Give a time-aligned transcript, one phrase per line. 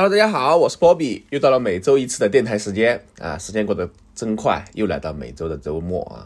[0.00, 6.24] Hello，大家好，我是 Bobby，又到了每周一次的电台时间啊，时间过得真快，又来到每周的周末啊。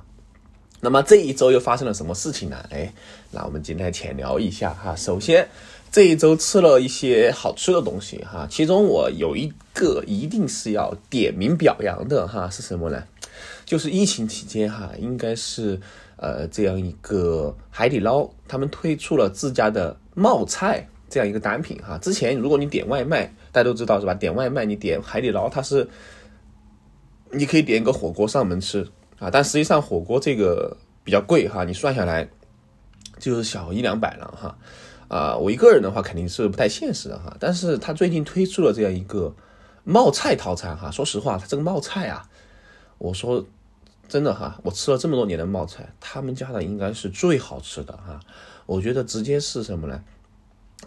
[0.81, 2.57] 那么这一周又发生了什么事情呢？
[2.71, 2.93] 哎，
[3.33, 4.95] 那我们今天浅聊一下哈。
[4.95, 5.49] 首先，
[5.91, 13.03] 这一周吃了一些好吃的东西哈，其中我有一个一定是要点名表扬的哈，是什么呢？
[13.65, 15.81] 就是疫情期间哈，应该是
[16.15, 20.87] 呃这样一个海底捞他们推出了自家的冒菜。
[21.09, 24.15] 这样一个单品哈，之前如果你点外卖，大家都知道是吧？
[24.15, 25.89] 点外卖你点海底捞，它是
[27.31, 28.89] 你可以点一个火锅上门吃
[29.19, 32.29] 啊，但实际上火锅这个比较贵哈，你算下来
[33.19, 34.59] 就是小一两百了哈。
[35.09, 37.37] 啊，我一个人的话肯定是不太现实的哈。
[37.39, 39.33] 但是他最近推出了这样一个
[39.85, 42.29] 冒菜套餐哈，说实话，他这个冒菜啊，
[42.99, 43.45] 我说
[44.09, 48.19] 真的哈，我吃了这么多年的冒菜，他们家的应该是最好吃的哈。
[48.67, 50.03] 我觉得直接是什么呢？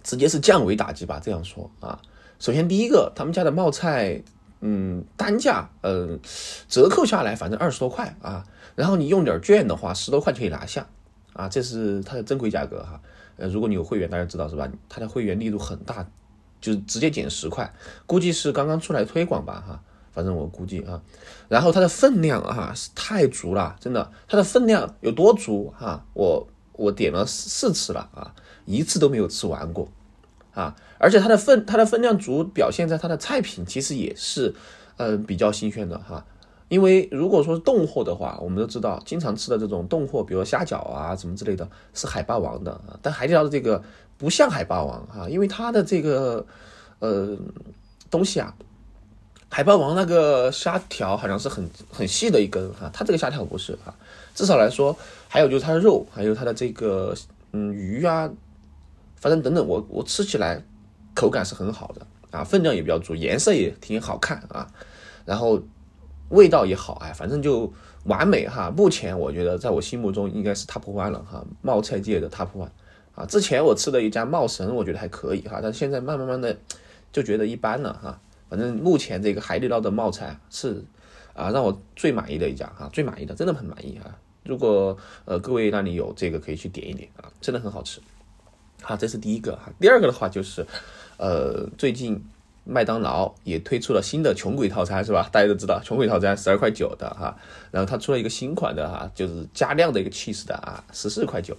[0.08, 2.02] 直接是降维打击吧，这样说啊。
[2.40, 4.24] 首先第一个，他们家的冒菜，
[4.62, 6.18] 嗯，单价，嗯，
[6.70, 8.46] 折扣下来反正二十多块啊。
[8.76, 10.88] 然后你用点券的话，十多块就可以拿下
[11.34, 11.50] 啊。
[11.50, 13.02] 这是它的正规价格哈。
[13.36, 14.66] 呃，如果你有会员，大家知道是吧？
[14.88, 16.08] 它的会员力度很大，
[16.62, 17.74] 就直接减十块，
[18.06, 19.84] 估计是刚刚出来推广吧哈。
[20.14, 21.02] 反正我估计啊。
[21.50, 26.06] 然后它的分量啊是太足了，真的，它的分量有多足哈？
[26.14, 28.34] 我我点了四次了啊，
[28.64, 29.90] 一次都没有吃完过。
[30.58, 34.52] 啊，而且它的分它的分量足，表现在它的菜品其实也是，
[34.98, 36.26] 呃，比较新鲜的哈。
[36.68, 42.82] 因为如果说是冻货的话，我们都知道，经常吃的这种冻货，比如虾饺啊什么之类的，是海霸王的。
[43.04, 43.84] 但海底捞的这个
[44.18, 46.44] 不像海霸王哈，因为它的这个
[46.98, 47.38] 呃
[48.10, 48.52] 东西啊，
[49.50, 53.94] 海霸王那个虾条好像是很很细的一根哈，它这个虾条不是哈。
[54.34, 57.14] 至少来说，还有就是它的肉，还有它的这个
[57.52, 58.28] 嗯鱼啊。
[59.18, 60.64] 反正等等，我我吃起来
[61.14, 64.68] 口感是很好的啊，分量也比较足，颜色也挺好看啊，
[65.26, 65.62] 然后
[66.30, 67.72] 味道也好哎，反正就
[68.04, 68.70] 完美哈。
[68.70, 72.70] 目前我觉得在我心目中应该是 top one 了哈，冒菜界的 top one
[73.16, 73.26] 啊。
[73.26, 76.56] 之前我吃的一家冒神，我觉得还可以哈，但现在慢慢慢的
[77.12, 78.20] 就觉得一般了哈。
[78.50, 80.84] 反正目前这个海底捞的冒菜是
[81.34, 84.18] 啊，让我最满意的一家哈，最满意的，真的很满意啊。
[84.44, 88.00] 如果呃各位那里有这个，可以去点一点啊，真的很好吃。
[88.84, 89.72] 啊，这是第一个哈。
[89.80, 90.66] 第二个的话就是，
[91.18, 92.24] 呃，最近
[92.64, 95.30] 麦当劳也推出了新的穷鬼套餐，是吧？
[95.32, 97.36] 大家都知道穷鬼套餐十二块九的哈，
[97.72, 101.56] 然后它出了一个新款的哈，就是加量的一个 cheese 的啊，十四块九，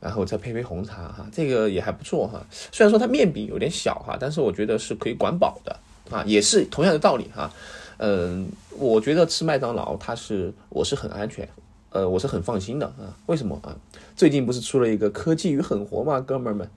[0.00, 2.44] 然后再配杯红茶哈，这个也还不错哈。
[2.72, 5.76] 虽然说它面饼有点小哈，但是我觉得是可以管饱的
[6.10, 7.50] 啊，也是同样的道理哈。
[7.98, 11.48] 嗯，我觉得吃麦当劳它是我是很安全。
[11.90, 13.76] 呃，我是很放心的啊，为什么啊？
[14.14, 16.68] 最近不是出了一个科技与狠活吗，哥们儿们？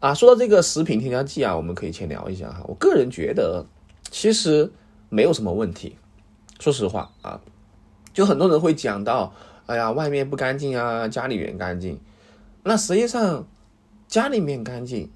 [0.00, 2.62] 啊，说到这个食品添加剂啊，我们可以先聊一下哈。
[2.68, 3.66] 我个人觉得
[4.10, 4.70] 其实
[5.08, 5.96] 没有什么问题，
[6.60, 7.40] 说实话啊，
[8.12, 9.32] 就很多人会讲到，
[9.66, 11.98] 哎呀，外面不干净啊，家里面干净。
[12.62, 13.48] 那实际上
[14.06, 15.10] 家里面干净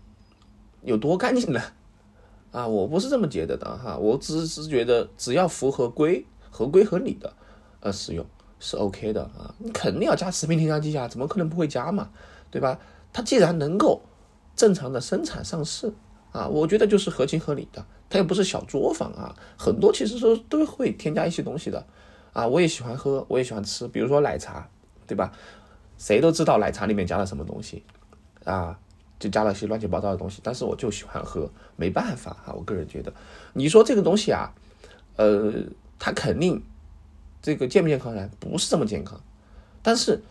[0.82, 1.60] 有多干净呢？
[2.50, 7.32] 啊，我不是这么觉得的哈，我只是觉得只要符合规、合规合理的
[7.80, 8.26] 呃使用。
[8.64, 12.08] 是 OK 的啊，你肯定要加食品添加剂啊，怎么可能不会加嘛，
[12.48, 12.78] 对吧？
[13.12, 14.00] 它既然能够
[14.54, 15.92] 正常的生产上市
[16.30, 17.84] 啊，我觉得就是合情合理的。
[18.08, 21.84] 它又不是小作坊啊，很多其实说都会添加一些东西的
[22.32, 22.46] 啊。
[22.46, 24.68] 我也喜欢喝，我也喜欢吃，比如说奶茶，
[25.08, 25.32] 对吧？
[25.98, 27.82] 谁都知道奶茶里面加了什么东西
[28.44, 28.78] 啊，
[29.18, 32.54] 就加了些乱七八糟的东西，但是我就喜欢喝，没办法啊。
[32.54, 33.12] 我个人觉得，
[33.54, 34.54] 你说这个东西啊，
[35.16, 35.52] 呃，
[35.98, 36.62] 它肯定。
[37.42, 38.30] 这个健不健康呢？
[38.38, 39.20] 不是这么健康，
[39.82, 40.22] 但是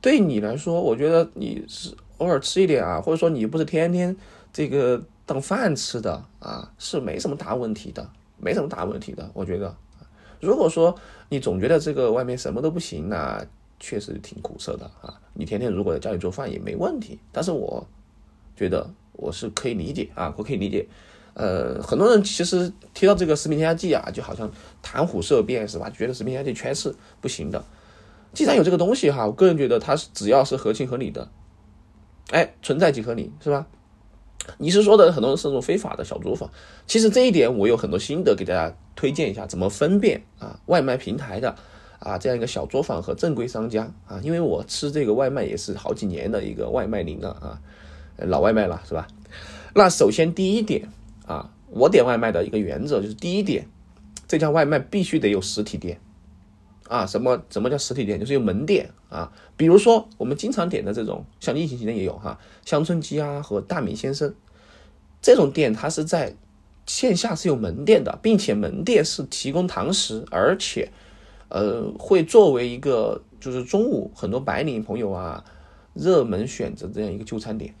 [0.00, 4.16] 对你来说，我觉得你是偶尔吃一点啊，或者说你不是天天
[4.52, 9.30] 这个当饭吃的啊，是没什么大问题的，没什么大问题的。
[9.32, 9.76] 我觉得，
[10.40, 10.94] 如果说
[11.28, 13.46] 你总觉得这个外面什么都不行，那
[13.78, 15.20] 确实挺苦涩的啊。
[15.34, 17.86] 你天天如果在家里做饭也没问题，但是我
[18.56, 20.88] 觉得我是可以理解啊，我可以理解。
[21.34, 24.50] 呃，很多人其实提到这个食品添加剂啊，就好像
[24.82, 25.88] 谈虎色变是吧？
[25.90, 27.64] 觉得食品添加剂全是不行的。
[28.34, 31.28] 既然有这个东西哈，我个人觉得它是只要是合情合理的，
[32.30, 33.66] 哎，存在即合理是吧？
[34.58, 36.50] 你是说的很多人是那种非法的小作坊，
[36.86, 41.54] 其实这一点我有很多心得给大家推荐一下，怎么分辨啊外卖平台的
[41.98, 44.20] 啊这样一个小作坊和正规商家啊？
[44.22, 47.60] 因为我吃这个外卖也是好几年的一个外卖零了啊，
[48.16, 49.06] 老外卖了是吧？
[49.74, 50.88] 那首先第一点。
[51.26, 53.66] 啊，我点外卖的一个原则就是第一点，
[54.26, 56.00] 这家外卖必须得有实体店。
[56.88, 58.20] 啊，什么什么叫实体店？
[58.20, 59.32] 就是有门店啊。
[59.56, 64.34] 比如说我们经常点的这种，像疫情期间也有哈，乡村鸡啊和大米先生
[65.22, 66.34] 这种店，它是在
[66.86, 70.90] 线下是有门店的，并且门店是提供堂食，而且
[71.48, 75.42] 呃会作为一个就是中午很多白领朋友啊
[75.94, 77.74] 热门选择这样一个就餐点。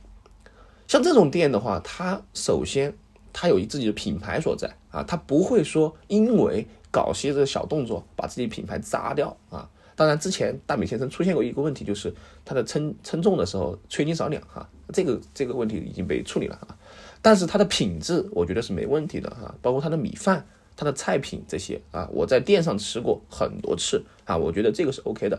[0.86, 2.94] 像这种店的话，它首先
[3.32, 9.68] 它有自己的品牌所在啊，它不会说因为搞些这个小动作把自己品牌砸掉啊。
[9.94, 12.12] 当然，之前大米先生出现过一个问题，就是
[12.46, 16.76] 他的称称重的时候缺斤少两哈，这个这个问题已经被处理了啊。
[17.20, 20.44] 但是它的品质，我觉得是没问题的哈，包括它的米饭、
[20.74, 25.38] 它的菜品这些啊，我在店上吃过很多次啊，我觉得这个是 OK 的。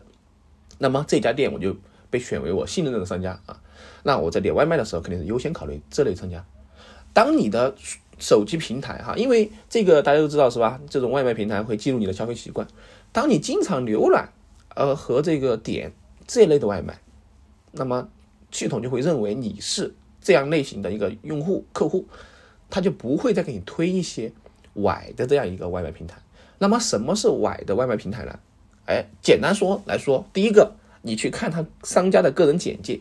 [0.77, 1.75] 那么这家店我就
[2.09, 3.59] 被选为我信任的商家啊。
[4.03, 6.45] 那我在点外卖的时候，肯定是优先考虑这类商家。
[7.13, 7.75] 当你的
[8.19, 10.79] 手机平台哈，因为这个大家都知道是吧？
[10.89, 12.67] 这种外卖平台会记录你的消费习惯。
[13.11, 14.33] 当你经常浏览
[14.75, 15.93] 呃和这个点
[16.25, 16.99] 这类的外卖，
[17.71, 18.09] 那么
[18.51, 22.07] 系统就会认为你是这样类型的一个用户客户，
[22.69, 24.31] 他就不会再给你推一些
[24.75, 26.17] 歪的这样一个外卖平台。
[26.57, 28.39] 那么什么是歪的外卖平台呢？
[28.85, 30.73] 哎，简单说来说，第一个，
[31.03, 32.99] 你去看他商家的个人简介。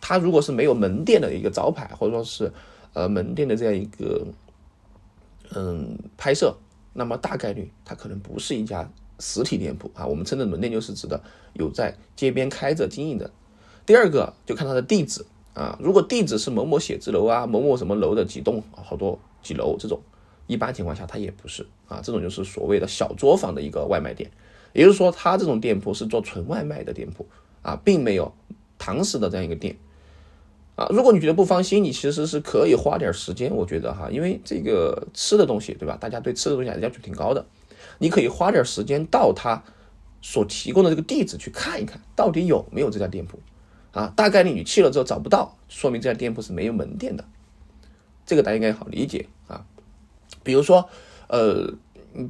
[0.00, 2.52] 他如果是没有门店的一个招牌，或者说是
[2.92, 4.26] 呃门店的这样一个
[5.54, 6.56] 嗯拍摄，
[6.92, 10.06] 那么大概率它可能不是一家实体店铺啊。
[10.06, 13.30] 我们称的门店就是指的有在街边开着经营的。
[13.84, 15.24] 第二个就看它的地址
[15.54, 20.00] 啊，如果地址是某某写字楼啊、某某什么楼的几栋好多几楼这种，
[20.46, 24.30] 一般情况下它也不是啊，这种就是所谓的小作坊的一个外卖店。
[24.72, 27.26] 也就是说，它这种店铺是做纯外卖的店铺
[27.62, 28.32] 啊，并没有
[28.78, 29.76] 堂食的这样一个店。
[30.80, 35.98] 啊，如果你觉得不放心，你其实是可以花点时间，我觉得哈，因为这个吃的东西，对吧？
[36.00, 37.44] 大家对吃的东西还是要求挺高的，
[37.98, 39.62] 你可以花点时间到他
[40.22, 43.38] 所提供的这个地址去看一看，到底有没有这家店铺
[43.92, 44.10] 啊？
[44.16, 47.22] 大概率你去了之后找不到，说明这家店铺是没有门店的，
[48.24, 49.66] 这个大家应该好理解啊。
[50.42, 50.88] 比如说，
[51.28, 51.74] 呃，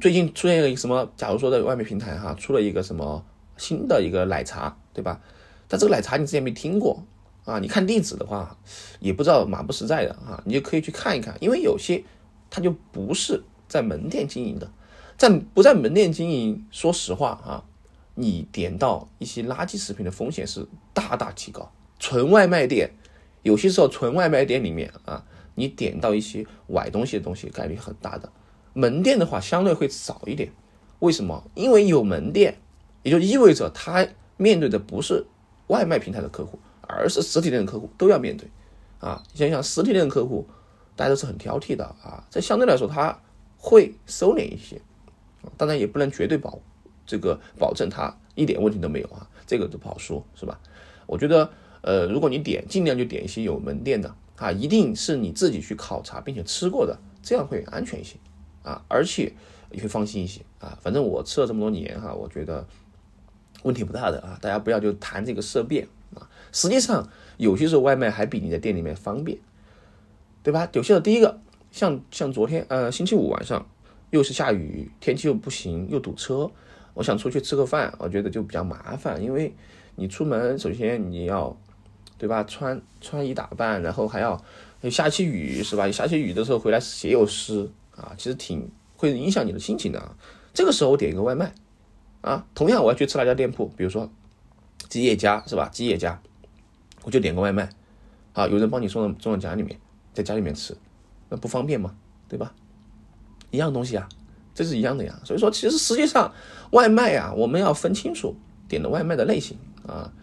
[0.01, 1.09] 最近出现了一个什么？
[1.15, 3.23] 假如说在外面平台哈，出了一个什么
[3.55, 5.21] 新的一个奶茶，对吧？
[5.69, 7.01] 但这个奶茶你之前没听过。
[7.51, 8.57] 啊，你看地址的话，
[8.99, 12.01] 也不知道马不实在的啊，你就可以去看一看，因为有些
[12.49, 14.71] 它就不是在门店经营的，
[15.17, 17.65] 在不在门店经营，说实话啊，
[18.15, 21.69] 你点到一些垃圾食品的风险是大大提高。
[21.99, 22.89] 纯外卖店，
[23.43, 25.23] 有些时候纯外卖店里面啊，
[25.55, 28.31] 你点到一些歪东西的东西概率很大的。
[28.73, 30.51] 门店的话相对会少一点，
[30.99, 31.43] 为什么？
[31.53, 32.57] 因为有门店，
[33.03, 34.07] 也就意味着他
[34.37, 35.25] 面对的不是
[35.67, 36.57] 外卖平台的客户。
[36.97, 38.49] 而是实体店的客户都要面对，
[38.99, 40.47] 啊，你想想实体店的客户，
[40.95, 43.19] 大家都是很挑剔的啊，这相对来说他
[43.57, 44.81] 会收敛一些，
[45.57, 46.59] 当然也不能绝对保
[47.05, 50.59] 这个保证他一点问题都没有啊，这个都不好说，是吧？
[51.05, 51.49] 我觉得，
[51.81, 58.17] 呃，如果你点，尽量就点一些有门店的啊，一定是你自己去考察并且吃过的，这样会安全一些
[58.63, 59.33] 啊，而且
[59.71, 60.77] 也会放心一些啊。
[60.81, 62.65] 反正我吃了这么多年哈，我觉得
[63.63, 65.87] 问题不大的啊，大家不要就谈这个色变。
[66.51, 67.07] 实际上，
[67.37, 69.37] 有些时候外卖还比你在店里面方便，
[70.43, 70.67] 对吧？
[70.73, 71.39] 有些的第一个，
[71.71, 73.65] 像像昨天，呃，星期五晚上
[74.09, 76.51] 又是下雨，天气又不行，又堵车，
[76.93, 79.53] 我想出去吃个饭，我觉得就比较麻烦，因为
[79.95, 81.55] 你出门首先你要，
[82.17, 82.43] 对吧？
[82.43, 84.43] 穿穿衣打扮，然后还要
[84.89, 85.89] 下起雨，是吧？
[85.89, 90.15] 下起雨的时候回来鞋又湿啊，其实挺会影响你的心情的啊。
[90.53, 91.53] 这个时候我点一个外卖，
[92.19, 94.09] 啊，同样我要去吃那家店铺，比如说
[94.89, 95.69] 吉野家，是吧？
[95.71, 96.21] 吉野家。
[97.03, 97.67] 我就点个外卖，
[98.33, 99.79] 啊，有人帮你送到送到家里面，
[100.13, 100.77] 在家里面吃，
[101.29, 101.95] 那不方便吗？
[102.29, 102.53] 对吧？
[103.49, 104.07] 一样东西啊，
[104.53, 105.19] 这是一样的呀。
[105.23, 106.31] 所以说，其实实际上
[106.71, 108.35] 外卖啊，我们要分清楚
[108.67, 110.13] 点的外卖的类型啊。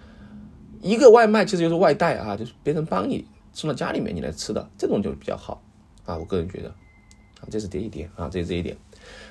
[0.81, 5.61] 一个外卖其实就是外带啊，就是别人帮你送到家里面你来吃的，这种就比较好
[6.05, 6.17] 啊。
[6.17, 6.69] 我个人觉得，
[7.41, 8.77] 啊，这是第一点啊，这是这一点。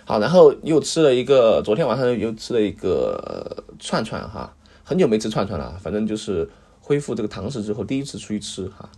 [0.06, 6.50] 好，然后又吃了一个，昨天晚上又吃了一个串串哈，很久没吃串串了，反正就是。
[6.88, 8.90] 恢复这个堂食之后，第一次出去吃哈，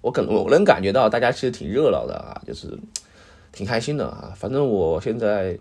[0.00, 2.74] 我可能我能感觉到大家其实挺热闹的啊，就是
[3.52, 4.32] 挺开心的啊。
[4.34, 5.58] 反正我现在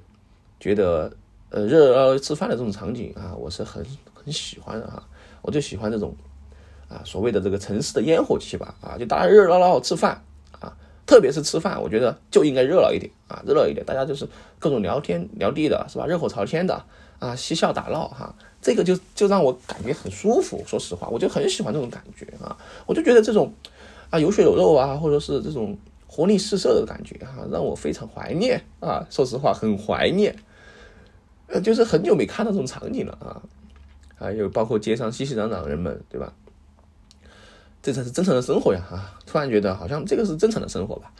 [0.61, 1.11] 觉得，
[1.49, 5.03] 呃，热热闹闹吃饭的这种场景啊，我是很很喜欢的哈。
[5.41, 6.15] 我就喜欢这种
[6.87, 10.23] 啊，所谓的这个城市的烟火气吧啊，就大家热热闹闹吃饭，
[11.13, 14.27] 特别是吃饭，我觉得就应该热闹一点啊，热闹一点，大家就是
[14.57, 16.83] 各种聊天聊地的是吧，热火朝天的
[17.19, 18.33] 啊，嬉笑打闹哈。
[18.59, 22.57] 这个就就让我感觉很舒服，说实话，我就很喜欢这种感觉啊！
[22.87, 23.53] 我就觉得这种
[24.09, 25.77] 啊有血有肉啊，或者是这种
[26.07, 29.05] 活力四射的感觉哈，让我非常怀念啊！
[29.11, 30.35] 说实话，很怀念，
[31.45, 33.39] 呃，就是很久没看到这种场景了啊！
[34.15, 36.33] 还有包括街上熙熙攘攘的人们，对吧？
[37.83, 38.81] 这才是真诚的生活呀！
[38.89, 41.11] 啊，突然觉得好像这个是真诚的生活吧？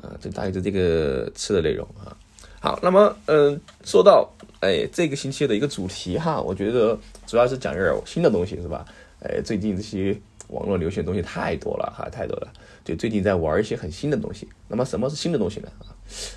[0.00, 2.16] 啊，这大概是这个吃的内容啊。
[2.60, 4.30] 好，那么嗯，说到
[4.60, 8.86] 哎这个星期的一个主题哈，我觉得主要是讲一点新的东西是吧？
[9.18, 10.16] 哎，最近这些
[10.48, 12.52] 网络流行的东西太多了哈，太多了。
[12.84, 14.48] 就最近在玩一些很新的东西。
[14.68, 15.68] 那么什么是新的东西呢？
[15.80, 15.90] 啊，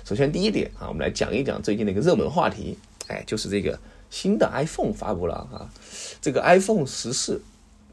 [0.04, 3.78] 首先第一点啊，我们来讲一讲最近的一个热门话题，哎，就是这个
[4.10, 5.70] 新的 iPhone 发布了啊，
[6.20, 7.40] 这个 iPhone 十四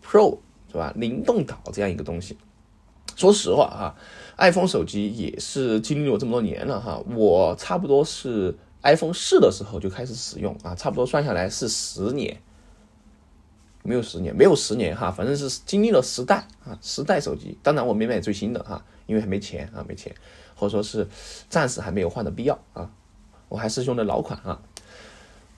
[0.04, 0.40] Pro
[0.72, 0.94] 是吧？
[0.96, 2.38] 灵动岛这样一个东西。
[3.16, 3.96] 说实话哈
[4.38, 12.40] ，iPhone 手机也是经历了这么多年了哈，我差不多是 iPhone 四的时候就开始使用啊，差不多算下来是十年。
[13.82, 17.58] 没有十年，没有十年哈，反正是经历了十代啊，十代手机。
[17.64, 20.14] 当然我没买最新的哈，因为还没钱啊，没钱，
[20.56, 21.08] 或者说是
[21.50, 22.92] 暂时还没有换的必要啊，
[23.48, 24.62] 我还是用的老款啊。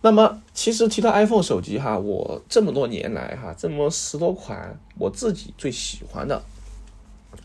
[0.02, 6.42] 那么其实提到 iPhone 手机哈，我这么多年来哈，这么十多款，我自己最喜欢的，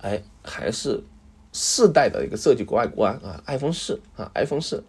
[0.01, 1.03] 哎，还是
[1.53, 4.85] 四代的一个设计外观啊，iPhone 四啊，iPhone 四，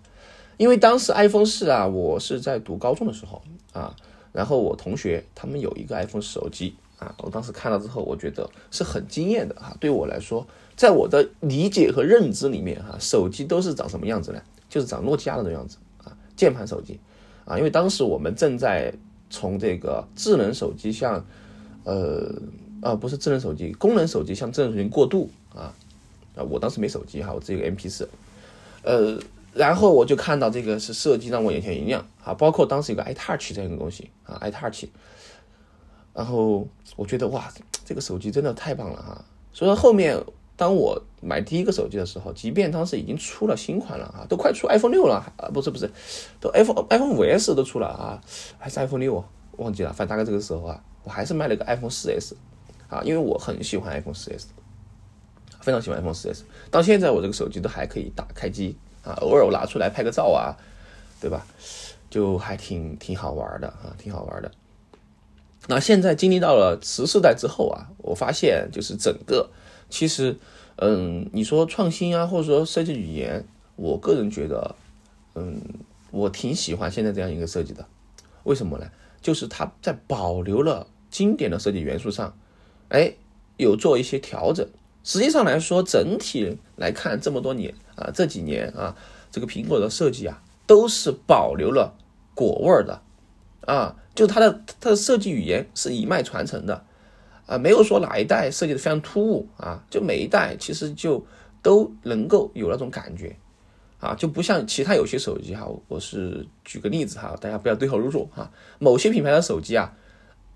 [0.58, 3.42] 因为当时 iPhone 四啊，我是在读高中的时候
[3.74, 3.96] 啊。
[4.32, 9.74] 然后我同学他们有一个 iPhone 手机啊，我当时看到之后，我觉得是很惊艳的哈。
[9.80, 10.46] 对我来说，
[10.76, 14.42] 在我的理解和认知里面哈，手机都是长什么样子呢？
[14.68, 17.00] 就是长诺基亚的那样子啊，键盘手机
[17.46, 17.58] 啊。
[17.58, 18.94] 因为当时我们正在
[19.30, 21.26] 从这个智能手机向
[21.84, 22.34] 呃
[22.82, 25.74] 啊不是智能手机，功能手机向智能手机过渡啊
[26.36, 26.44] 啊。
[26.44, 28.10] 我当时没手机哈，我只有个 MP 四，
[28.84, 29.20] 呃。
[29.54, 34.86] 然后我就看到这个是设计让我眼前一亮啊，包括当时有个 iTouch 这样一个东西啊，iTouch，
[36.14, 37.50] 然后我觉得哇，
[37.86, 39.24] 这个手机真的太棒了哈。
[39.54, 40.22] 所以说后面
[40.58, 45.90] 当我买第一个手机的时候，即便当时已经出了新款了啊，都快出 iPhone 六了啊，不是不是，
[46.40, 48.22] 都 iPhone iPhone 五 S 都出了啊，
[48.58, 49.24] 还是 iPhone 六
[49.58, 52.36] 忘记了，反正大概这个时候啊，我还是买了个 iPhone 四 S
[52.90, 54.48] 啊，因为我很喜欢 iPhone 四 S，
[55.62, 58.78] 非常喜欢 iPhone 四 S，到现在我这个手机都还可以打开机。
[59.06, 60.58] 啊，偶尔我拿出来拍个照啊，
[61.22, 61.46] 对吧？
[62.10, 64.50] 就还挺挺好玩的啊，挺好玩的。
[65.68, 69.48] 那现在经历到了十四代之后啊，我发现就是整个
[69.90, 70.38] 其实，
[70.78, 74.76] 嗯，你说创新啊，或者说设计语言，我个人觉得，
[75.36, 75.62] 嗯，
[76.12, 77.86] 我挺喜欢现在这样一个设计的。
[78.44, 78.86] 为什么呢？
[79.22, 82.38] 就是它在保留了经典的设计元素上，
[82.90, 83.14] 哎，
[83.58, 84.68] 有做一些调整。
[85.04, 88.96] 实际上来说，整体来看，这么多年啊，这几年啊，
[89.32, 91.96] 这个苹果的设计啊，都是保留了
[92.34, 93.02] 果味儿的，
[93.66, 96.85] 啊，就它的它的设计语言是一脉传承的，
[97.46, 101.26] 啊，没有说哪一代设计的非常突兀啊，就每一代其实就
[101.62, 103.36] 都能够有那种感觉，
[104.00, 109.94] 啊，就不像其他有些手机哈，我是举个例子哈，大家不要对号入座哈，某些品牌的手机啊，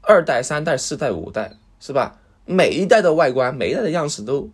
[0.01, 2.19] 二代、三代、四代、五代，是吧？
[2.45, 4.49] 每一代的外观，每一代的样式都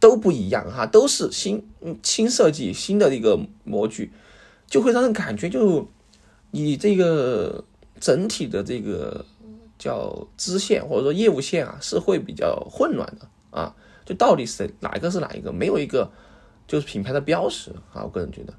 [0.00, 1.68] 都不一样哈，都是新
[2.02, 4.10] 新设计新的一个模具，
[4.66, 5.86] 就会让人感觉就
[6.50, 7.62] 你这个
[8.00, 9.24] 整体的这个
[9.82, 13.74] 叫支线或者说业务线啊，是会比较混乱的啊。
[14.04, 16.08] 就到底是哪一个是哪一个，没有一个
[16.68, 18.04] 就是品牌的标识啊。
[18.04, 18.54] 我个人觉得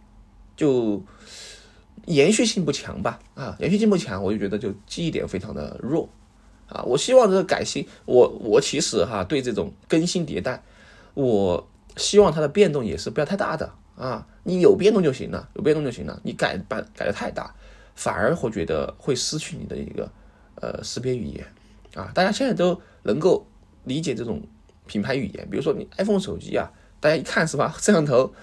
[0.58, 1.02] 就
[2.08, 6.10] 延续性不强吧啊，延续性不强，我就觉得就记忆点非常的弱。
[6.68, 10.62] 啊，我希望这个改新，我我其实哈对这种更新迭代，
[11.14, 11.66] 我
[11.96, 17.54] 希望它的变动也是不要太大的啊，你有变动就行了，有变动就行了，你改版改的太大，
[17.96, 20.10] 反而会觉得会失去你的一个
[20.56, 21.46] 呃识别语言
[21.96, 22.12] 啊。
[22.14, 23.46] 大家现在都能够
[23.84, 24.42] 理解这种
[24.88, 28.34] 品牌语言，比如说你 iPhone 手机啊，大家一看是吧， 摄像头，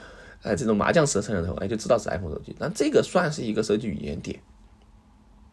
[0.42, 4.40] 哎，这种麻将式的摄像头，哎，就知道是 iPhone 手机，那这个算是一个设计语言点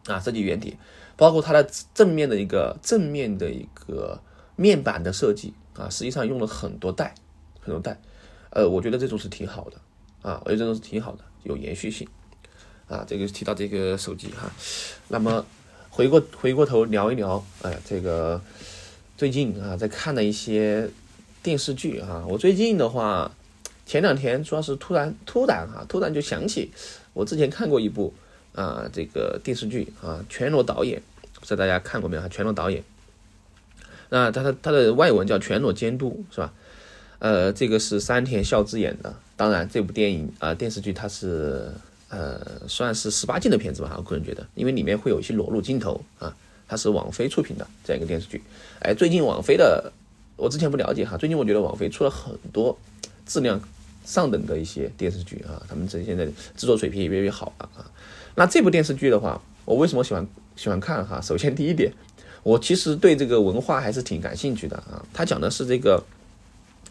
[0.06, 0.78] 啊，设计语言点。
[1.16, 4.22] 包括它的正面的一个正面的一个
[4.54, 7.12] 面板的设计啊，实际上用了很多代，
[7.58, 8.00] 很多代，
[8.50, 9.80] 呃，我觉得这种是挺好的
[10.22, 12.06] 啊，我觉得这种是挺好的，有延续性
[12.86, 13.04] 啊。
[13.04, 14.48] 这个提到这个手机哈，
[15.08, 15.44] 那么
[15.90, 18.40] 回过回过头聊一聊，哎，这个
[19.16, 20.88] 最近啊在看的一些
[21.42, 23.30] 电视剧啊，我最近的话
[23.84, 26.70] 前两天主要是突然突然哈，突然就想起
[27.12, 28.12] 我之前看过一部。
[28.54, 31.00] 啊，这个电视剧啊，全裸导演，
[31.34, 32.28] 不知道大家看过没有？
[32.28, 32.82] 全裸导演，
[34.08, 36.52] 那他的他的外文叫全裸监督，是吧？
[37.20, 39.14] 呃，这个是山田孝之演的。
[39.36, 41.70] 当然，这部电影啊电视剧它是
[42.08, 46.34] 呃算是十八禁的片子吧，我个人觉得，因为里面会有一些裸露镜头啊。
[46.70, 48.42] 它是网飞出品的这样一个电视剧。
[48.80, 49.90] 哎，最近网飞的，
[50.36, 52.78] 我之前不了解哈，最近我觉得网飞出了很多
[53.24, 53.58] 质量
[54.04, 57.90] 上等的一些电视剧啊，他们这现在制作水平也越来越好了啊。
[58.34, 61.18] 那这部电视剧的话，我为什么喜欢喜欢看哈？
[61.22, 61.90] 首先第一点，
[62.42, 65.02] 我其实对这个文化还是挺感兴趣的啊。
[65.14, 66.04] 他讲的是这个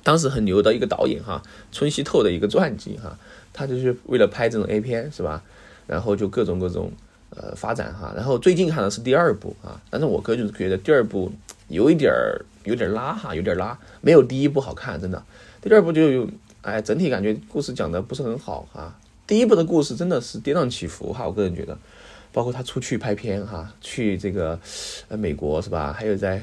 [0.04, 3.18] 当时很牛的一个导演哈，村西透的一个传记哈，
[3.52, 5.44] 他就是为了拍这种 A 片是吧？
[5.86, 6.92] 然后就各种各种
[7.32, 8.14] 呃发展哈。
[8.16, 11.32] 然后最近看的是第二部啊，但是我哥就是觉得第二部
[11.68, 15.22] 有一点儿有点拉哈，有点拉，没有第一部好看，真的。
[15.62, 16.30] 第二部就有
[16.62, 18.98] 哎，整体感觉故事讲的不是很好哈。
[19.26, 21.78] 第一部的故事真的是跌宕起伏哈，我个人觉得，
[22.32, 24.58] 包括他出去拍片哈，去这个
[25.10, 25.92] 呃美国是吧？
[25.92, 26.42] 还有在。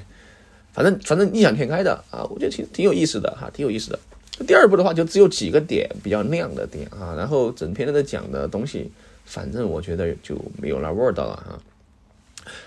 [0.74, 3.98] 反正反正异想天开的啊，我觉得挺挺有意思的哈，挺有意思的。
[4.46, 8.90] 第二部的话就只有几个点比较亮的点啊，然后整篇的在讲的东西，
[9.24, 11.60] 反正我觉得就没有那味道了哈。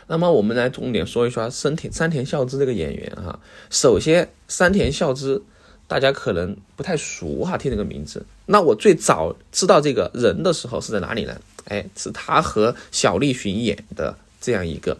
[0.07, 3.39] 那么我们来重点说一说山田山田孝之这个演员哈。
[3.69, 5.41] 首先，山田孝之
[5.87, 8.25] 大家可能不太熟哈，听这个名字。
[8.45, 11.39] 那我最早知道这个人的时候是在哪里呢？
[11.65, 14.95] 哎，是他和小栗旬演的这样一个《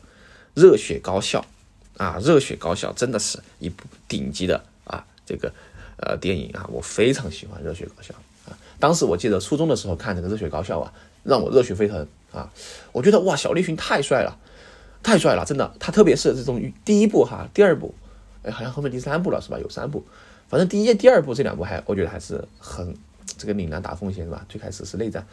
[0.54, 1.40] 热血高校》。
[1.98, 5.52] 啊，热血高校真的是一部顶级的啊，这个
[5.98, 8.14] 呃电影啊，我非常喜欢热血高校
[8.46, 8.56] 啊。
[8.80, 12.54] 当时我记得初中的时候看这个热血高校啊，让我热血沸腾啊。
[12.92, 14.38] 我觉得哇，小栗旬太帅了，
[15.02, 15.74] 太帅了，真的。
[15.80, 17.96] 他特别是这种第一部哈，第二部，
[18.44, 19.58] 哎，好像后面第三部了是吧？
[19.58, 20.06] 有三部，
[20.48, 22.96] 反正第一、第二部这两部还我觉得还是很
[23.38, 24.46] 这个岭南打凤仙是吧？
[24.48, 25.26] 最开始是内战，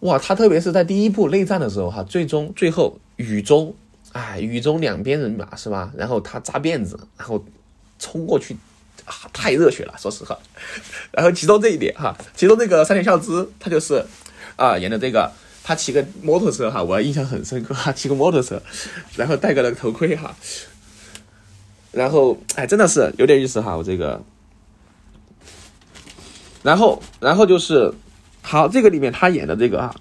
[0.00, 3.74] 哇，他特别是在第一部内战的时候哈，最终最后雨中。
[4.14, 5.92] 哎，雨中两边人马是吧？
[5.96, 7.44] 然后他扎辫子，然后
[7.98, 8.56] 冲过去，
[9.04, 10.38] 啊，太热血了，说实话。
[11.10, 14.06] 然后其中这一点哈，其中那个三田孝之，他就是
[14.54, 15.28] 啊演的这个，
[15.64, 18.62] 他骑个摩托车哈，我印象很深刻哈，骑个摩托车，
[19.16, 20.32] 然后戴个那个头盔哈，
[21.90, 24.22] 然后哎，真的是有点意思哈，我这个。
[26.62, 27.92] 然后，然后就是
[28.42, 29.94] 好，这个里面他演的这个啊。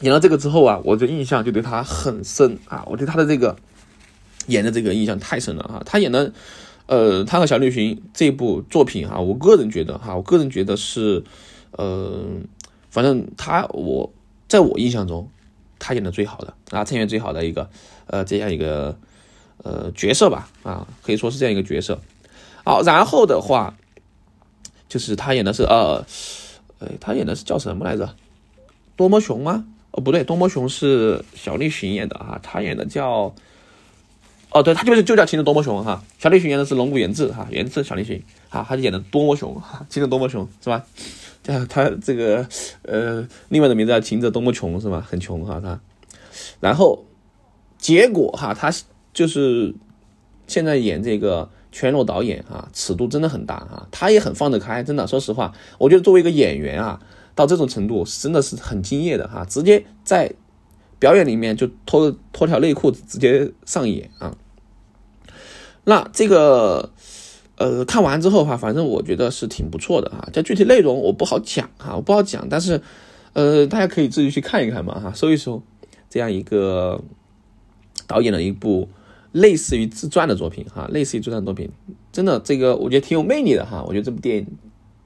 [0.00, 3.56] 演了这个之后啊，我的印象就对他很深啊，我对他的这个
[4.46, 5.82] 演的这个印象太深了哈。
[5.84, 6.32] 他演的，
[6.86, 11.24] 呃，他和小栗旬这部作品哈，我个人觉得哈，我个人觉得是，
[11.72, 12.24] 呃，
[12.90, 14.12] 反正他我
[14.46, 15.28] 在我印象中，
[15.78, 17.68] 他演的最好的啊，呈现最好的一个
[18.06, 18.96] 呃这样一个
[19.64, 22.00] 呃角色吧啊，可以说是这样一个角色。
[22.64, 23.74] 好，然后的话
[24.88, 26.06] 就是他演的是呃，
[26.78, 28.14] 呃，他演的是叫什么来着？
[28.94, 29.64] 多么熊吗？
[29.90, 33.34] 哦，不对，多摩雄是小栗旬演的哈，他演的叫，
[34.50, 40.84] 哦，对他就是就叫青的多摩雄哈，小栗旬演的是龙谷元志哈，元志小栗旬哈，他就演的多摩雄哈，青的多摩雄是吧？
[41.42, 42.46] 叫他这个
[42.82, 45.04] 呃，另外的名字叫秦泽多么穷是吧？
[45.08, 45.80] 很穷哈他，
[46.60, 47.06] 然后
[47.78, 48.70] 结果哈，他
[49.14, 49.74] 就是
[50.46, 57.00] 现在演这个全裸导演啊，尺度真的很大啊，他也很放得开，真的，说实话，我觉得作为一个演员啊。
[57.38, 60.34] 到这种程度真的是很敬业的哈，直接在
[60.98, 64.36] 表演里面就脱脱条内裤直接上演啊。
[65.84, 66.90] 那这个
[67.58, 70.28] 呃看完之后哈，反正我觉得是挺不错的哈。
[70.32, 72.82] 这具体内容我不好讲哈，我不好讲，但是
[73.34, 75.62] 呃大家可以自己去看一看嘛哈，搜一搜
[76.10, 77.00] 这样一个
[78.08, 78.88] 导演的一部
[79.30, 81.70] 类似于自传的作品哈，类似于自传作品，
[82.10, 83.84] 真的这个我觉得挺有魅力的哈。
[83.86, 84.46] 我觉得这部电影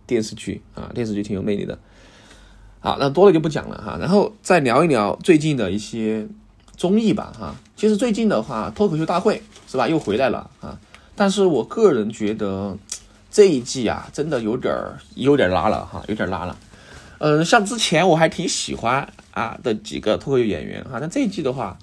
[0.07, 1.79] 电视剧啊电视剧挺有魅力的。
[2.85, 6.27] 好，那多了就不讲了哈，然后再聊一聊最近的一些
[6.77, 7.55] 综艺吧哈。
[7.77, 10.77] 其实最近的话，脱口秀大会是吧，又回来了啊。
[11.15, 12.77] 但是我个人觉得
[13.31, 16.59] 这一季啊，真的有点儿有点拉了哈，有点拉了。
[17.19, 21.79] 嗯，像之前我还挺喜欢啊的几个脱口秀演员哈，但这一季的话，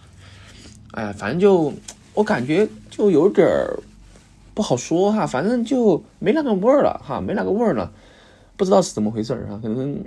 [0.92, 1.74] 哎，反正就
[2.14, 3.80] 我感觉就有点儿
[4.54, 7.90] 不好说哈，反正就没那个味儿了哈，没那个味儿了，
[8.58, 10.04] 不知道是怎么回事儿哈，可能。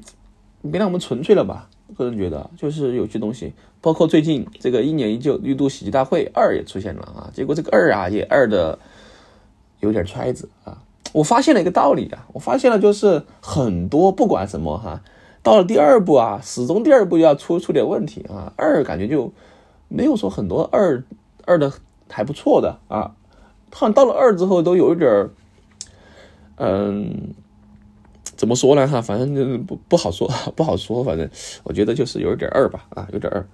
[0.62, 1.68] 没那么纯粹了吧？
[1.94, 8.78] 个人觉得，就是有些东西，包括最近这个一年一旧绿度喜剧大会二也出现了啊，结果这个二啊也二的
[9.80, 10.82] 有点揣子啊。
[11.12, 15.02] 我发现了一个道理啊，我发现了就是很多不管什么哈，
[15.42, 19.30] 到了第二部啊，始终第二部要出出点问题啊，二感觉就
[19.88, 21.04] 没有说很多二
[21.44, 21.70] 二的
[22.08, 23.14] 还不错的啊，
[23.70, 25.30] 好像到了二之后都有一点儿，
[26.56, 27.34] 嗯。
[28.42, 28.84] 怎么说呢？
[28.88, 31.04] 哈，反正就不不好说， 不好说。
[31.04, 31.30] 反正
[31.62, 33.46] 我觉得就是有一点二吧，啊，有点二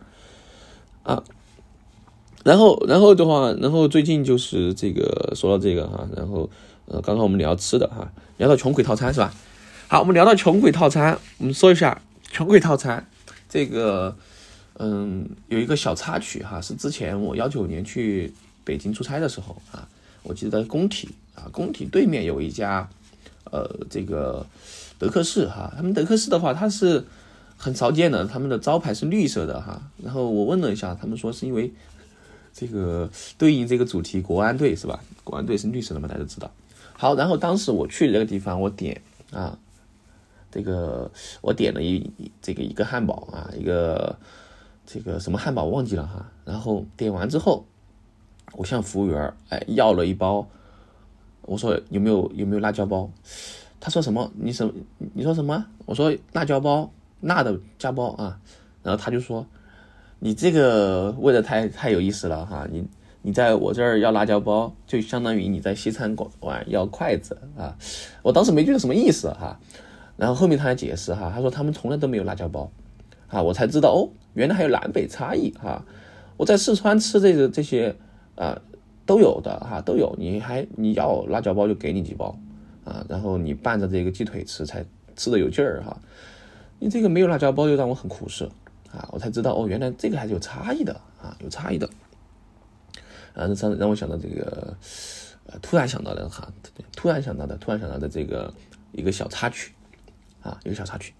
[1.02, 1.22] 啊。
[2.42, 6.48] 然后，然后的话，然后最近就是这个说到这个哈，然后
[6.86, 9.30] 呃，刚刚我们聊吃的哈，聊到穷鬼套餐是吧？
[9.88, 13.06] 好，我们聊到穷鬼套餐，我们说一下穷鬼套餐
[13.46, 14.16] 这个，
[14.78, 18.32] 嗯，有一个小插曲哈，是之前我幺九年去
[18.64, 19.86] 北京出差的时候啊，
[20.22, 22.88] 我记得工体啊，工体对面有一家。
[23.50, 24.44] 呃，这个
[24.98, 27.04] 德克士哈，他们德克士的话，它是
[27.56, 29.80] 很少见的，他们的招牌是绿色的哈。
[30.02, 31.72] 然后我问了一下，他们说是因为
[32.52, 35.00] 这个对应这个主题，国安队是吧？
[35.22, 36.50] 国安队是绿色的嘛，大家知道。
[36.94, 39.56] 好，然后当时我去那个地方，我点啊，
[40.50, 42.10] 这个我点了一
[42.42, 44.16] 这个一个汉堡啊，一个
[44.84, 46.26] 这个什么汉堡忘记了哈。
[46.44, 47.64] 然后点完之后，
[48.54, 50.48] 我向服务员哎要了一包，
[51.42, 53.08] 我说有没有有没有辣椒包？
[53.80, 54.30] 他说什么？
[54.36, 54.72] 你什
[55.14, 55.64] 你说什么？
[55.86, 58.38] 我说辣椒包，辣的加包啊。
[58.82, 59.46] 然后他就说，
[60.18, 62.86] 你这个问的太太有意思了哈，你。
[63.20, 67.76] 你在我这儿要辣椒包，就相当于你在西餐馆要筷子啊！
[68.22, 69.58] 我当时没觉得什么意思哈，
[70.16, 72.70] 然后后面他来解释哈，他说他们从来都没有辣椒包，
[73.26, 75.84] 啊，我才知道哦，原来还有南北差异哈！
[76.36, 77.94] 我在四川吃这个这些
[78.36, 78.56] 啊
[79.04, 82.38] 都有的哈，都有，你还你要辣椒包就给你几包
[82.88, 84.82] 啊，然后你拌着这个鸡腿吃才
[85.14, 86.00] 吃的有劲儿哈，
[86.78, 88.50] 你这个没有辣椒包就让我很苦涩
[88.90, 91.88] 啊，我才知道哦，原来这个还是有差异的啊，有差异的。
[93.34, 94.74] 啊，这让让我想到这个，
[95.46, 96.50] 呃，突然想到的哈，
[96.96, 98.52] 突然想到的，突然想到的这个
[98.90, 99.72] 一个小插曲，
[100.42, 101.12] 啊，一个小插曲。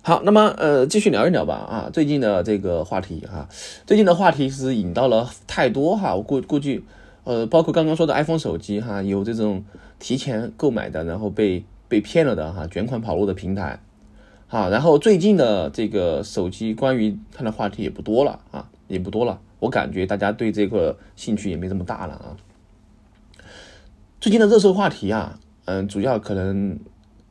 [0.00, 1.54] 好，那么呃，继续聊一聊吧。
[1.54, 3.48] 啊，最近的这个话题哈，
[3.84, 6.84] 最近的话题是引到了太多哈，我估估计，
[7.24, 9.64] 呃，包括刚刚说的 iPhone 手机哈，有这种
[9.98, 13.80] 提前购买的，然后被被骗了的哈，卷款跑路的平台，
[14.46, 19.40] 好，然后最近的这个手机关于它的话题也不多了啊，也不多了。
[19.60, 22.36] 我感觉大家对这个兴趣也没这么大了啊。
[24.20, 26.78] 最近的热搜话题啊，嗯，主要可能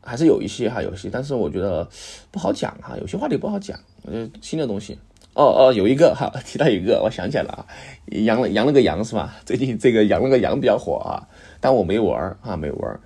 [0.01, 1.87] 还是有一些哈，有些，但是我觉得
[2.31, 3.79] 不好讲哈，有些话题不好讲。
[4.01, 4.97] 我觉得新的东西，
[5.33, 7.65] 哦哦，有一个哈，提到一个，我想起来了啊，
[8.07, 9.35] 羊了羊了个羊是吧？
[9.45, 11.27] 最近这个羊了个羊比较火啊，
[11.59, 12.99] 但我没玩啊，没玩。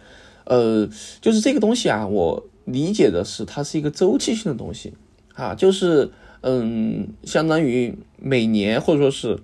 [0.46, 0.88] 呃，
[1.22, 4.94] 就是这个东西啊，我理解的是它是一个周期性的东西
[5.36, 6.12] 啊，就是。
[6.42, 9.40] 嗯，相当于每年或者说是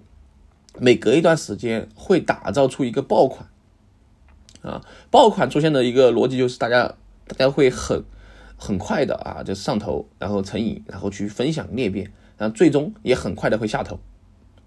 [0.77, 3.49] 每隔一段时间会打造出一个爆款
[4.61, 6.93] 啊，爆款出现的一个逻辑就是大家
[7.27, 8.03] 大家会很
[8.55, 13.99] 很快的啊就上头，然后成瘾，然后去分享裂变，然后最终也很快的会下头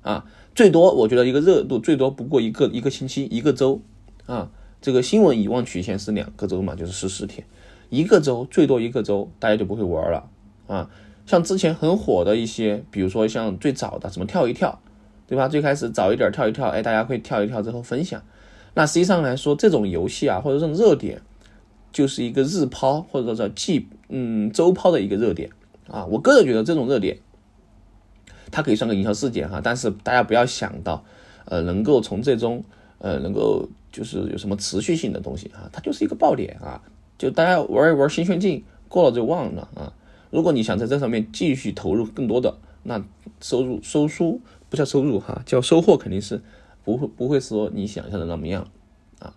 [0.02, 0.24] 啊，
[0.54, 3.80] 最多我觉得一个热度最多不过一个一个星期一个周
[4.26, 4.50] 啊，
[4.80, 7.46] 这个新闻遗忘曲线是两个周嘛，就是十四天，
[7.90, 10.28] 一个周最多一个周大家就不会玩了
[10.66, 10.90] 啊。
[11.26, 14.80] 像之前很火的一些，比如说像最早的什么跳一跳，
[15.26, 15.48] 对吧？
[15.48, 18.22] 最开始早一点跳一跳，哎，大家会跳一跳之后分享。
[18.74, 21.20] 那实际上来说，这种游戏啊，或者这种热点，
[21.90, 25.50] 就是一个日抛或者说叫季嗯周抛的一个热点
[25.88, 26.06] 啊。
[26.06, 27.18] 我个人觉得这种热点，
[28.56, 31.04] 它可以算个营销事件哈，但是大家不要想到，
[31.44, 32.64] 呃，能够从这中
[32.96, 36.80] 呃能够就是有什么持续性的东西啊，它就是一个爆点啊，
[37.18, 39.92] 就大家玩一玩新鲜劲，过了就忘了啊。
[40.30, 43.04] 如果你想在这上面继续投入更多的，那
[43.42, 44.40] 收入收书
[44.70, 46.40] 不叫收入哈，叫收获肯定是
[46.82, 48.66] 不会不会说你想象的那么样
[49.18, 49.34] 啊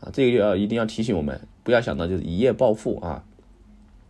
[0.00, 3.22] 啊，这个要一定要提醒我们，不要想到就是一夜暴富啊。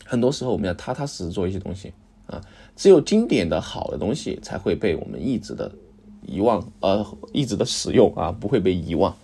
[0.07, 1.93] 很多时候我们要踏踏实实做一些东西
[2.31, 2.41] 啊，
[2.75, 5.71] 只有经典的好的东西才会被我们一直的
[6.25, 9.15] 遗忘，呃，一直的使用啊，不会被遗忘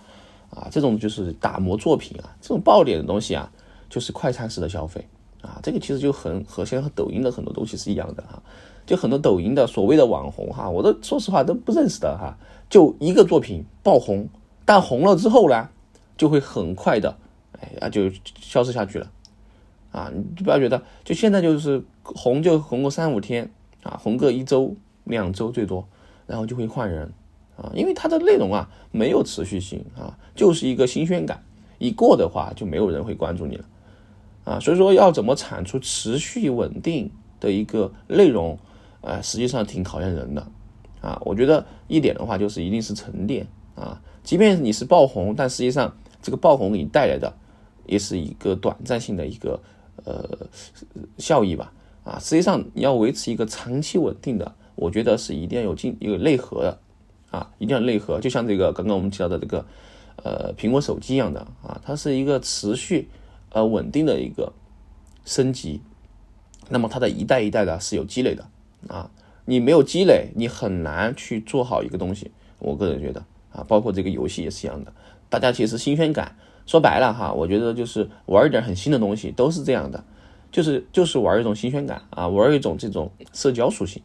[0.49, 0.67] 啊。
[0.71, 3.51] 这种就是打磨作品啊，这种爆点的东西啊，
[3.89, 5.03] 就是快餐式的消费。
[5.39, 8.41] 啊，这个其实就很和现在和抖音的很多东西是一样的哈，
[8.87, 12.35] 就很多抖音的所谓的网红哈，我都说实话都不认识的哈，
[12.69, 14.27] 就一个作品爆红，
[14.65, 15.69] 但红了之后呢，
[16.17, 17.15] 就会很快的，
[17.61, 18.09] 哎呀就
[18.41, 19.11] 消失下去了，
[19.91, 21.81] 啊，你就不要觉得，就现在就是
[22.15, 23.51] 红就红个三五天
[23.83, 25.87] 啊，红个一周两周最多，
[26.25, 27.11] 然后就会换人
[27.55, 31.43] 啊，因为它的内容啊没有持续性啊，就是一个新鲜感，
[31.77, 33.65] 一过的话就没有人会关注你了。
[34.43, 38.57] 啊，所以说要怎么产出持续稳定的一个内容，
[39.01, 40.47] 啊，实际上挺考验人的，
[41.01, 47.35] 啊，我觉得一点的话就是一定是沉淀啊，即便你是爆红，但实际上这个爆红给你带来的
[47.85, 49.61] 也是一个短暂性的一个
[50.05, 50.47] 呃
[51.17, 51.73] 效益吧，
[52.07, 56.79] 啊，实际上你要维持一个长期稳定的，我觉得是一定要有进有内核的，
[57.31, 59.65] 啊，一定要内核，就像这个刚刚我们提到的这个
[60.23, 63.09] 呃苹果手机一样的啊，它是一个持续。
[63.51, 64.51] 呃，稳定的一个
[65.23, 65.81] 升级，
[66.67, 68.45] 那么它的一代一代的是有积累的
[68.89, 69.09] 啊，
[69.45, 72.29] 你没有积累，你很难去做好一个东西。
[72.59, 74.91] 我个人觉得啊，包括这个游戏也是一样的，
[75.29, 80.03] 大家其实新鲜感说白了哈，我觉得就是玩一点很新的东西都是这样的，
[80.51, 84.01] 就是就是玩一种新鲜感啊，玩一种这种社交属性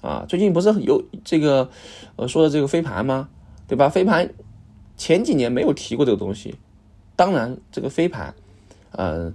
[0.00, 0.24] 啊。
[0.28, 1.68] 最近不是有这个
[2.16, 3.28] 呃说的这个飞盘吗？
[3.68, 3.88] 对吧？
[3.88, 4.28] 飞盘
[4.96, 6.54] 前几年没有提过这个东西，
[7.16, 8.34] 当然这个飞盘。
[8.92, 9.32] 嗯，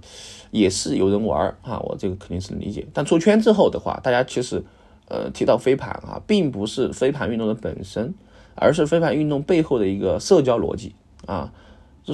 [0.50, 2.86] 也是有人玩啊，我这个肯定是理解。
[2.92, 4.62] 但出圈之后的话，大家其实，
[5.08, 8.12] 呃，提到飞盘啊，并不是飞盘运动的本身，
[8.54, 11.50] 而是飞盘运动背后的一个社交逻辑啊。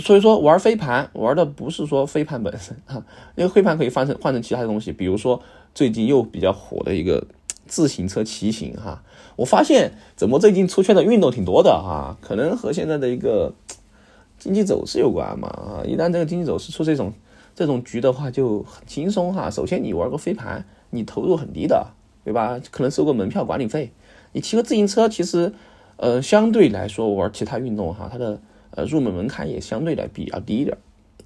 [0.01, 3.05] 所以说玩飞盘玩的不是说飞盘本身啊，
[3.37, 5.43] 那个飞盘可以换成换成其他的东西，比如说
[5.75, 7.27] 最近又比较火的一个
[7.67, 9.03] 自行车骑行哈。
[9.37, 13.53] 我发现怎么最近出圈的运动挺多的哈，可能和现在的一个
[14.39, 15.85] 经济走势有关嘛啊。
[15.85, 17.13] 一旦这个经济走势出这种
[17.55, 19.51] 这种局的话，就很轻松哈。
[19.51, 21.89] 首先你玩个飞盘，你投入很低的，
[22.25, 22.59] 对吧？
[22.71, 23.93] 可能收个门票管理费。
[24.33, 25.53] 你骑个自行车，其实
[25.97, 28.41] 呃相对来说玩其他运动哈，它的。
[28.75, 30.77] 呃，入门门槛也相对来比较低一点，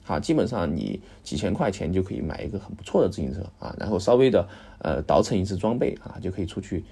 [0.04, 6.84] 啊，基本上你几千块钱就可以买一个很不错的自行车啊，然后稍微的呃倒腾一次装备啊，就可以出去，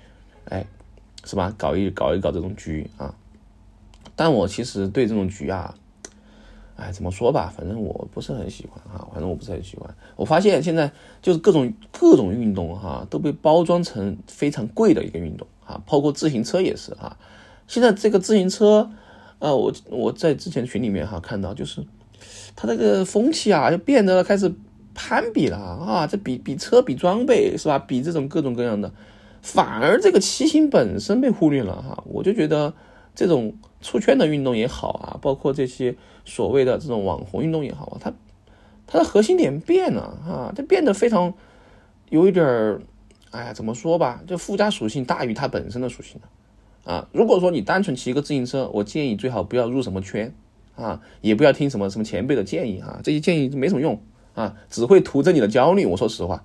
[0.44, 0.64] 哎，
[1.24, 1.52] 是吧？
[1.58, 3.12] 搞一搞一搞这种局啊。
[4.14, 5.74] 但我其实对这种局啊，
[6.76, 9.92] 哎，怎么说吧，反正我不是很喜欢啊，反正我不是很喜欢。
[10.14, 17.18] 我发现现在就是各种各种运动哈都被包装成非常贵的一个运动啊，包括自行车也是啊。
[17.66, 18.92] 现在这个自行车。
[19.38, 21.84] 啊，我我在之前群里面哈看到，就是
[22.56, 24.52] 他这个风气啊，就变得开始
[24.94, 27.78] 攀比了啊，这比比车比装备是吧？
[27.78, 28.92] 比这种各种各样的，
[29.42, 32.02] 反而这个骑行本身被忽略了哈。
[32.06, 32.72] 我就觉得
[33.14, 35.94] 这种出圈的运动也好啊，包括这些
[36.24, 38.12] 所谓的这种网红运动也好啊，它
[38.86, 41.34] 它的核心点变了啊，它变得非常
[42.08, 42.80] 有一点儿，
[43.32, 46.28] 哎呀，怎么说吧，就附加属性大于它本身的属性了。
[46.84, 50.34] 啊，如果说你单纯骑一个自行车，我建议最好不要入什么圈，
[50.76, 53.98] 啊，也不要听什么什么前辈的建议哈，这些建议没什么用
[54.34, 55.86] 啊，只会徒增你的焦虑。
[55.86, 56.44] 我说实话，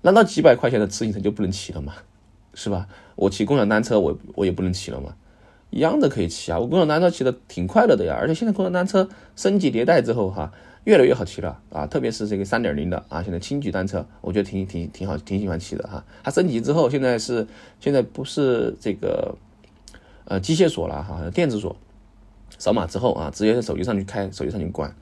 [0.00, 1.92] 难道几百块钱的自行车就不能骑了吗？
[2.54, 2.88] 是吧？
[3.16, 5.14] 我骑共享单车，我我也不能骑了吗？
[5.68, 10.50] 一样的可以骑啊，我共享单车骑的挺快乐的呀，而且现在共享单车升级迭代之后哈，
[10.84, 16.02] 越来越好骑了啊，特别是这个三点零的啊，现在轻举单车，我觉得挺挺挺好，挺喜欢骑的哈。
[16.24, 17.46] 它升级之后，现在是
[17.78, 19.36] 现在不是这个。
[20.28, 21.76] 呃，机械锁了哈，电子锁，
[22.58, 24.92] 扫码之后啊，直接在手机上去开，手机上去关，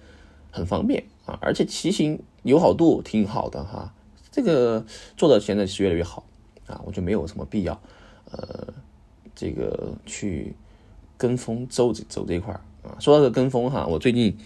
[0.50, 1.38] 很方便啊。
[1.40, 3.94] 而且骑行友好度挺好的哈，
[4.30, 4.84] 这个
[5.16, 6.26] 做的现在是越来越好
[6.66, 7.80] 啊，我就没有什么必要，
[8.30, 8.68] 呃，
[9.34, 10.54] 这个去
[11.16, 12.94] 跟风走走这一块啊。
[13.00, 14.37] 说到这跟风哈，我最近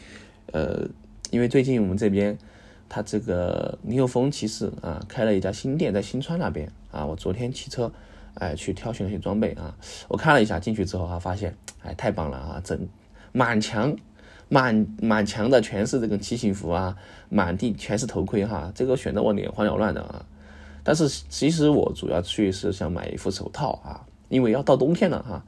[0.53, 0.87] 呃，
[1.33, 2.38] 因为最近我们这边
[2.88, 7.93] 他这个尼友风骑士啊，开了一家新店在新川那边啊，我昨天骑车。
[8.38, 9.74] 哎，去挑选那些装备啊！
[10.07, 12.61] 我看了一下，进去之后哈，发现哎，太棒了啊！
[12.64, 12.88] 整
[13.33, 13.96] 满墙
[14.48, 16.96] 满满墙的全是这个骑行服啊，
[17.29, 20.24] 满地全是头盔哈，这个选的我眼花缭乱的啊！
[20.85, 25.44] 但是其实我主要去是想买一副手套啊，因为要到冬天了哈，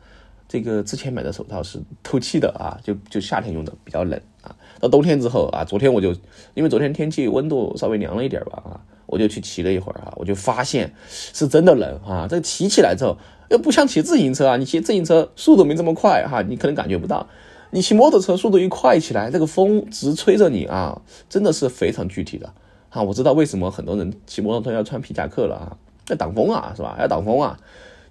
[0.48, 6.12] 这个之前买的手套是透气的啊，就就夏天用的比较冷啊，到冬天之后啊，昨天我就
[6.54, 8.80] 因为昨天天气温度稍微凉了一点吧啊。
[9.10, 12.28] 我就去骑了一会儿啊，我就发现是真的冷啊！
[12.30, 13.16] 这骑起来之后
[13.50, 17.26] 又不像骑自行车啊，你骑自行车速度没这么快哈，你可能感觉不到。
[17.72, 22.52] 你骑摩托车速度一快起来，这个风直吹着你啊，真的是非常具体的
[22.88, 23.02] 啊！
[23.02, 25.76] 我知道为什么很多人骑摩托车要穿皮夹克了啊，
[26.08, 26.96] 要挡风啊，是吧？
[27.00, 27.58] 要挡风啊，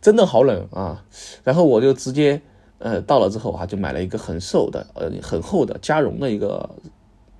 [0.01, 1.03] 真的好冷啊！
[1.45, 2.41] 然后我就直接
[2.77, 6.69] 呃到了之后啊，就买了一个很瘦的呃很厚的加绒的一个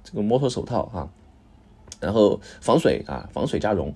[0.04, 1.10] 这个摩托手套啊。
[2.00, 3.94] 然后防水啊，防水加绒，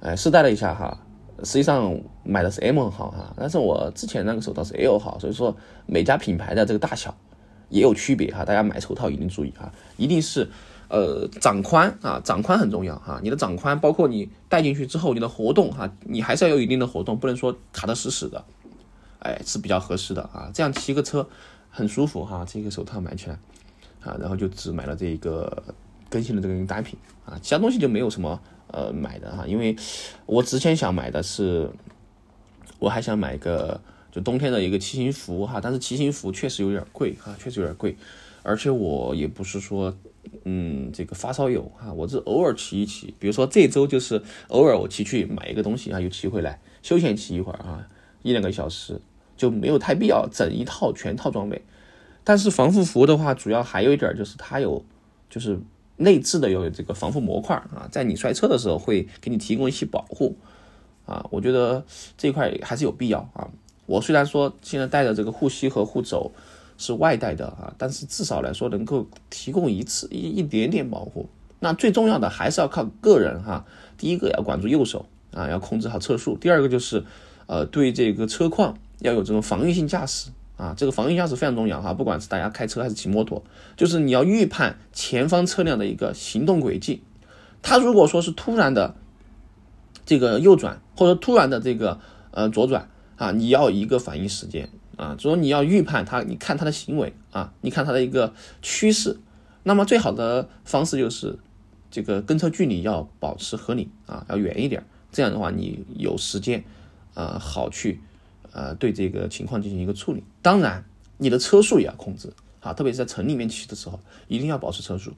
[0.00, 0.98] 哎，试戴了一下哈，
[1.42, 7.16] 实际上买的是 M 号哈，但是我之前那个手套是 L 号，所以说每家品牌的这个大小
[7.70, 10.48] 也有区别哈，大家买手套一定注意哈，一定是
[10.88, 18.44] 呃掌宽啊，掌宽很重要哈，你的掌宽包括你戴进去之后你的活动哈，你还是要有一定的活动，不能说卡得死死的，
[19.20, 21.26] 哎，是比较合适的啊，这样骑个车
[21.70, 23.38] 很舒服哈，这个手套买起来
[24.02, 25.62] 啊，然后就只买了这一个。
[26.10, 29.76] 更新的这个单品啊，其他东西就没有什么呃买的哈，因为
[30.26, 31.70] 我之前想买的是，
[32.80, 37.96] 我还想买一个就冬天的一个骑行服哈，但是骑行服确实有点贵哈，确实有点贵，
[38.42, 39.96] 而且我也不是说
[40.44, 47.86] 嗯这个发烧友哈，我是偶尔骑一骑，比如说这周就是偶尔我骑去买一个东西啊，又骑回来休闲骑一会儿啊，
[48.22, 49.00] 一两个小时
[49.36, 51.62] 就没有太必要整一套全套装备，
[52.24, 54.84] 但是防护服的话，主要还有一点就是它有
[55.28, 55.60] 就是。
[56.00, 60.34] 内置的有这个防护模块啊，在你摔车的时候会给你提供一些保护
[61.04, 61.84] 啊，我觉得
[62.16, 63.46] 这一块还是有必要啊。
[63.84, 66.32] 我虽然说现在带的这个护膝和护肘
[66.78, 71.28] 是外带的啊，但是至少来说能够提供一次一一点点保护。
[71.58, 73.66] 那最重要的还是要靠个人哈，
[73.98, 77.04] 第一个要管住右手啊，要控制好车速；第二个就是
[77.46, 80.30] 呃对这个车况要有这种防御性驾驶。
[80.60, 83.42] 啊，这个防御驾驶非常重要哈，不管是大家开车还是骑摩托，
[83.78, 87.02] 就是你要预判前方车辆的一个行动轨迹，
[87.62, 88.94] 它如果说是突然的
[90.04, 91.98] 这个右转，或者突然的这个
[92.32, 94.68] 呃左转啊，你要一个反应时间
[94.98, 99.18] 啊，就说你要预判它，你看它的行为啊，你看它的一个趋势，
[99.62, 101.38] 那么最好的方式就是
[101.90, 106.62] 这个跟车距离要保持合理啊，要远一点，这样的话你有时间
[107.14, 108.02] 啊好去
[108.52, 110.22] 呃对这个情况进行一个处理。
[110.42, 110.84] 当然，
[111.18, 115.12] 你的车速也要控制啊，特别是在城里面骑的时候，一定要保持车速。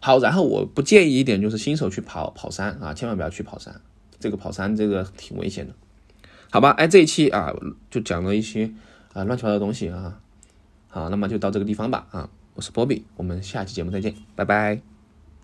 [0.00, 3.80] 好，然后我不建议一点就是新手去跑跑山啊，千万不要去跑山，
[4.18, 5.74] 这个跑山这个挺危险的。
[6.50, 7.54] 好吧，哎，这一期啊
[7.90, 8.72] 就讲了一些
[9.12, 10.18] 啊乱七八糟的东西啊，
[10.88, 14.89] 好，那么就到这个地方吧啊，我是波比，我们下期节目再见，拜拜。